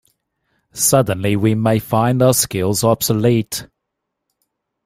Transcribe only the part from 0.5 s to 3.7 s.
Suddenly we may find our skills are obsolete.